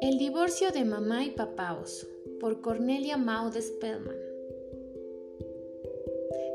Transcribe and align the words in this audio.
El 0.00 0.18
divorcio 0.18 0.70
de 0.70 0.84
mamá 0.84 1.24
y 1.24 1.30
papá 1.30 1.74
oso 1.74 2.06
por 2.38 2.60
Cornelia 2.60 3.16
Maud 3.16 3.56
Spellman. 3.60 4.16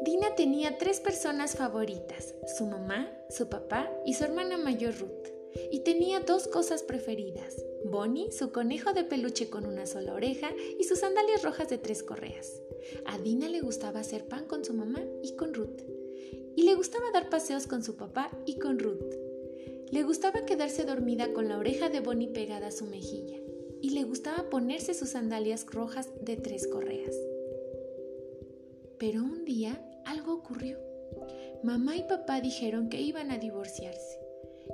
Dina 0.04 0.36
tenía 0.36 0.78
tres 0.78 1.02
personas 1.02 1.58
favoritas, 1.58 2.34
su 2.58 2.66
mamá, 2.66 3.12
su 3.30 3.50
papá 3.50 3.92
y 4.06 4.14
su 4.14 4.24
hermana 4.24 4.58
mayor 4.58 4.98
Ruth. 5.00 5.28
Y 5.72 5.82
tenía 5.82 6.22
dos 6.22 6.48
cosas 6.48 6.82
preferidas, 6.84 7.66
Bonnie, 7.84 8.32
su 8.32 8.54
conejo 8.54 8.94
de 8.94 9.04
peluche 9.04 9.50
con 9.50 9.66
una 9.66 9.86
sola 9.86 10.14
oreja 10.14 10.50
y 10.80 10.86
sus 10.86 11.00
sandalias 11.00 11.44
rojas 11.44 11.68
de 11.68 11.78
tres 11.78 12.04
correas. 12.04 12.62
A 13.06 13.18
Dina 13.18 13.50
le 13.50 13.60
gustaba 13.60 14.00
hacer 14.00 14.28
pan 14.28 14.46
con 14.46 14.64
su 14.64 14.74
mamá 14.74 15.04
y 15.24 15.36
con 15.36 15.54
Ruth. 15.54 16.01
Y 16.56 16.64
le 16.64 16.76
gustaba 16.76 17.12
dar 17.14 17.30
paseos 17.30 17.68
con 17.68 17.84
su 17.84 17.96
papá 17.96 18.32
y 18.46 18.60
con 18.60 18.80
Ruth. 18.80 19.14
Le 19.92 20.04
gustaba 20.04 20.46
quedarse 20.46 20.86
dormida 20.86 21.34
con 21.34 21.48
la 21.48 21.58
oreja 21.58 21.90
de 21.90 22.00
Bonnie 22.00 22.30
pegada 22.30 22.68
a 22.68 22.72
su 22.72 22.86
mejilla. 22.86 23.40
Y 23.82 23.92
le 23.92 24.04
gustaba 24.04 24.50
ponerse 24.50 24.94
sus 24.94 25.10
sandalias 25.10 25.66
rojas 25.66 26.10
de 26.22 26.38
tres 26.38 26.68
correas. 26.68 27.16
Pero 28.98 29.24
un 29.24 29.44
día 29.46 29.84
algo 30.06 30.34
ocurrió. 30.34 30.78
Mamá 31.64 31.98
y 31.98 32.04
papá 32.04 32.42
dijeron 32.42 32.90
que 32.90 33.02
iban 33.02 33.32
a 33.32 33.38
divorciarse. 33.38 34.20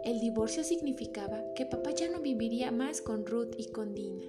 El 0.04 0.20
divorcio 0.20 0.64
significaba 0.64 1.44
que 1.56 1.66
papá 1.66 1.92
ya 1.92 2.10
no 2.10 2.20
viviría 2.20 2.72
más 2.72 3.02
con 3.02 3.26
Ruth 3.26 3.56
y 3.58 3.68
con 3.68 3.94
Dina. 3.96 4.26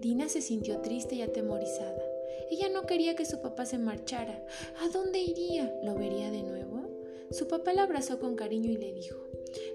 Dina 0.00 0.28
se 0.28 0.40
sintió 0.40 0.80
triste 0.80 1.16
y 1.16 1.22
atemorizada. 1.22 2.07
Ella 2.50 2.68
no 2.68 2.86
quería 2.86 3.16
que 3.16 3.26
su 3.26 3.40
papá 3.40 3.66
se 3.66 3.78
marchara. 3.78 4.44
¿A 4.80 4.88
dónde 4.88 5.18
iría? 5.18 5.72
¿Lo 5.82 5.94
vería 5.94 6.30
de 6.30 6.42
nuevo? 6.42 6.88
Su 7.30 7.46
papá 7.46 7.74
la 7.74 7.82
abrazó 7.82 8.18
con 8.18 8.36
cariño 8.36 8.70
y 8.70 8.78
le 8.78 8.92
dijo, 8.92 9.18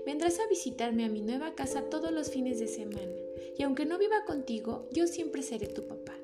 vendrás 0.06 0.40
a 0.40 0.48
visitarme 0.48 1.06
a 1.06 1.10
mi 1.10 1.22
nueva 1.22 1.54
casa 1.54 1.84
todos 1.84 2.12
los 2.12 2.32
fines 2.32 2.60
de 2.60 2.68
semana, 2.68 3.12
y 3.58 3.62
aunque 3.62 3.86
no 3.86 4.00
viva 4.00 4.26
contigo, 4.26 4.90
yo 4.92 5.06
siempre 5.06 5.44
seré 5.44 5.68
tu 5.68 5.86
papá. 5.88 6.18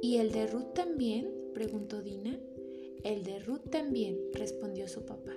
¿Y 0.00 0.18
el 0.18 0.30
de 0.30 0.46
Ruth 0.46 0.74
también? 0.74 1.50
preguntó 1.54 2.02
Dina. 2.02 2.38
El 3.02 3.24
de 3.24 3.40
Ruth 3.40 3.68
también, 3.70 4.18
respondió 4.32 4.86
su 4.86 5.04
papá. 5.04 5.32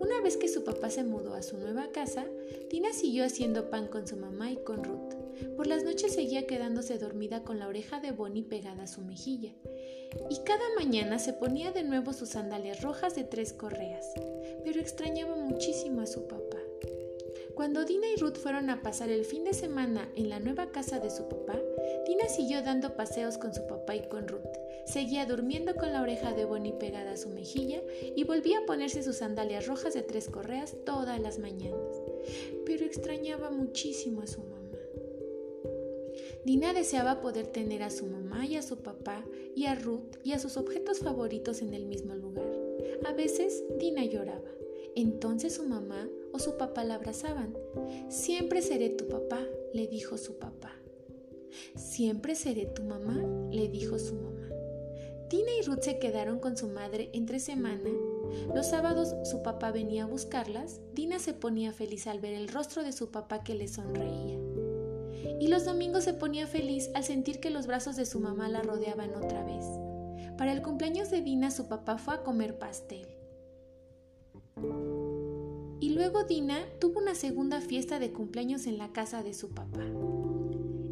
Una 0.00 0.20
vez 0.22 0.36
que 0.36 0.48
su 0.48 0.64
papá 0.64 0.88
se 0.88 1.04
mudó 1.04 1.34
a 1.34 1.42
su 1.42 1.58
nueva 1.58 1.90
casa, 1.90 2.26
Dina 2.70 2.92
siguió 2.92 3.24
haciendo 3.24 3.68
pan 3.68 3.88
con 3.88 4.06
su 4.06 4.16
mamá 4.16 4.52
y 4.52 4.56
con 4.56 4.82
Ruth. 4.84 5.25
Por 5.56 5.66
las 5.66 5.84
noches 5.84 6.14
seguía 6.14 6.46
quedándose 6.46 6.98
dormida 6.98 7.42
con 7.42 7.58
la 7.58 7.68
oreja 7.68 8.00
de 8.00 8.12
Bonnie 8.12 8.42
pegada 8.42 8.84
a 8.84 8.86
su 8.86 9.02
mejilla. 9.02 9.52
Y 10.30 10.38
cada 10.44 10.64
mañana 10.78 11.18
se 11.18 11.32
ponía 11.32 11.72
de 11.72 11.82
nuevo 11.82 12.12
sus 12.12 12.30
sandalias 12.30 12.82
rojas 12.82 13.14
de 13.14 13.24
tres 13.24 13.52
correas, 13.52 14.06
pero 14.64 14.80
extrañaba 14.80 15.36
muchísimo 15.36 16.00
a 16.00 16.06
su 16.06 16.26
papá. 16.26 16.58
Cuando 17.56 17.86
Dina 17.86 18.06
y 18.14 18.20
Ruth 18.20 18.36
fueron 18.36 18.68
a 18.68 18.82
pasar 18.82 19.08
el 19.08 19.24
fin 19.24 19.44
de 19.44 19.54
semana 19.54 20.10
en 20.14 20.28
la 20.28 20.40
nueva 20.40 20.72
casa 20.72 20.98
de 20.98 21.08
su 21.08 21.26
papá, 21.26 21.58
Dina 22.06 22.28
siguió 22.28 22.62
dando 22.62 22.96
paseos 22.96 23.38
con 23.38 23.54
su 23.54 23.66
papá 23.66 23.96
y 23.96 24.06
con 24.08 24.28
Ruth. 24.28 24.44
Seguía 24.84 25.24
durmiendo 25.24 25.74
con 25.74 25.90
la 25.90 26.02
oreja 26.02 26.34
de 26.34 26.44
Bonnie 26.44 26.74
pegada 26.74 27.12
a 27.12 27.16
su 27.16 27.30
mejilla 27.30 27.80
y 28.14 28.24
volvía 28.24 28.58
a 28.58 28.66
ponerse 28.66 29.02
sus 29.02 29.16
sandalias 29.16 29.66
rojas 29.66 29.94
de 29.94 30.02
tres 30.02 30.28
correas 30.28 30.76
todas 30.84 31.18
las 31.18 31.38
mañanas. 31.38 31.96
Pero 32.66 32.84
extrañaba 32.84 33.50
muchísimo 33.50 34.20
a 34.20 34.26
su 34.26 34.42
mamá. 34.42 34.55
Dina 36.46 36.72
deseaba 36.72 37.20
poder 37.20 37.48
tener 37.48 37.82
a 37.82 37.90
su 37.90 38.06
mamá 38.06 38.46
y 38.46 38.54
a 38.54 38.62
su 38.62 38.76
papá 38.76 39.24
y 39.56 39.66
a 39.66 39.74
Ruth 39.74 40.18
y 40.22 40.30
a 40.30 40.38
sus 40.38 40.56
objetos 40.56 41.00
favoritos 41.00 41.60
en 41.60 41.74
el 41.74 41.86
mismo 41.86 42.14
lugar. 42.14 42.48
A 43.04 43.12
veces 43.12 43.64
Dina 43.80 44.04
lloraba. 44.04 44.48
Entonces 44.94 45.54
su 45.54 45.64
mamá 45.64 46.08
o 46.32 46.38
su 46.38 46.56
papá 46.56 46.84
la 46.84 46.94
abrazaban. 46.94 47.52
Siempre 48.08 48.62
seré 48.62 48.90
tu 48.90 49.08
papá, 49.08 49.40
le 49.74 49.88
dijo 49.88 50.18
su 50.18 50.38
papá. 50.38 50.70
Siempre 51.74 52.36
seré 52.36 52.66
tu 52.66 52.84
mamá, 52.84 53.20
le 53.50 53.66
dijo 53.66 53.98
su 53.98 54.14
mamá. 54.14 54.48
Tina 55.28 55.50
y 55.60 55.66
Ruth 55.66 55.82
se 55.82 55.98
quedaron 55.98 56.38
con 56.38 56.56
su 56.56 56.68
madre 56.68 57.10
entre 57.12 57.40
semana. 57.40 57.90
Los 58.54 58.68
sábados 58.68 59.16
su 59.28 59.42
papá 59.42 59.72
venía 59.72 60.04
a 60.04 60.06
buscarlas. 60.06 60.80
Dina 60.94 61.18
se 61.18 61.34
ponía 61.34 61.72
feliz 61.72 62.06
al 62.06 62.20
ver 62.20 62.34
el 62.34 62.46
rostro 62.46 62.84
de 62.84 62.92
su 62.92 63.10
papá 63.10 63.42
que 63.42 63.56
le 63.56 63.66
sonreía. 63.66 64.45
Y 65.40 65.48
los 65.48 65.64
domingos 65.64 66.04
se 66.04 66.14
ponía 66.14 66.46
feliz 66.46 66.90
al 66.94 67.04
sentir 67.04 67.40
que 67.40 67.50
los 67.50 67.66
brazos 67.66 67.96
de 67.96 68.06
su 68.06 68.20
mamá 68.20 68.48
la 68.48 68.62
rodeaban 68.62 69.14
otra 69.14 69.44
vez. 69.44 69.64
Para 70.36 70.52
el 70.52 70.62
cumpleaños 70.62 71.10
de 71.10 71.22
Dina 71.22 71.50
su 71.50 71.68
papá 71.68 71.98
fue 71.98 72.14
a 72.14 72.22
comer 72.22 72.58
pastel. 72.58 73.06
Y 75.80 75.90
luego 75.90 76.24
Dina 76.24 76.58
tuvo 76.80 77.00
una 77.00 77.14
segunda 77.14 77.60
fiesta 77.60 77.98
de 77.98 78.12
cumpleaños 78.12 78.66
en 78.66 78.78
la 78.78 78.92
casa 78.92 79.22
de 79.22 79.34
su 79.34 79.50
papá. 79.50 79.84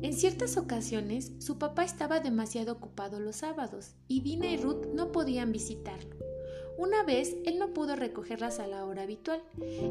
En 0.03 0.13
ciertas 0.13 0.59
ocasiones, 0.59 1.33
su 1.39 1.59
papá 1.59 1.83
estaba 1.85 2.21
demasiado 2.21 2.75
ocupado 2.75 3.21
los 3.21 3.37
sábados 3.37 3.95
y 4.07 4.21
Dina 4.21 4.49
y 4.49 4.59
Ruth 4.59 4.87
no 4.93 5.13
podían 5.13 5.51
visitarlo. 5.51 6.17
Una 6.77 7.03
vez 7.05 7.37
él 7.47 7.59
no 7.59 7.73
pudo 7.73 7.97
recogerlas 7.97 8.61
a 8.61 8.67
la 8.67 8.85
hora 8.85 9.03
habitual, 9.03 9.43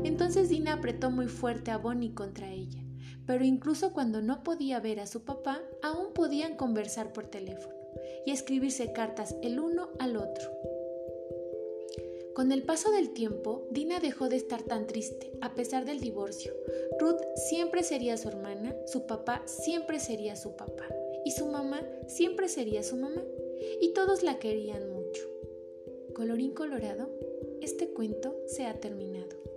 entonces 0.03 0.49
Dina 0.49 0.73
apretó 0.73 1.09
muy 1.09 1.27
fuerte 1.27 1.71
a 1.71 1.77
Bonnie 1.77 2.13
contra 2.13 2.51
ella. 2.51 2.83
Pero 3.25 3.43
incluso 3.45 3.93
cuando 3.93 4.21
no 4.21 4.43
podía 4.43 4.79
ver 4.79 4.99
a 4.99 5.07
su 5.07 5.23
papá, 5.23 5.61
aún 5.81 6.13
podían 6.13 6.55
conversar 6.55 7.13
por 7.13 7.27
teléfono 7.27 7.73
y 8.25 8.31
escribirse 8.31 8.91
cartas 8.91 9.35
el 9.41 9.59
uno 9.59 9.89
al 9.99 10.17
otro. 10.17 10.51
Con 12.33 12.51
el 12.51 12.63
paso 12.63 12.91
del 12.91 13.13
tiempo, 13.13 13.67
Dina 13.69 13.99
dejó 13.99 14.27
de 14.27 14.37
estar 14.37 14.63
tan 14.63 14.87
triste, 14.87 15.31
a 15.41 15.53
pesar 15.53 15.85
del 15.85 15.99
divorcio. 15.99 16.51
Ruth 16.99 17.21
siempre 17.35 17.83
sería 17.83 18.17
su 18.17 18.27
hermana, 18.27 18.75
su 18.87 19.05
papá 19.05 19.43
siempre 19.45 19.99
sería 19.99 20.35
su 20.35 20.55
papá, 20.55 20.87
y 21.25 21.31
su 21.31 21.45
mamá 21.45 21.87
siempre 22.07 22.49
sería 22.49 22.81
su 22.81 22.97
mamá, 22.97 23.23
y 23.79 23.93
todos 23.93 24.23
la 24.23 24.39
querían 24.39 24.91
mucho. 24.91 25.21
Colorín 26.15 26.53
colorado, 26.53 27.09
este 27.61 27.89
cuento 27.89 28.35
se 28.47 28.65
ha 28.65 28.79
terminado. 28.79 29.52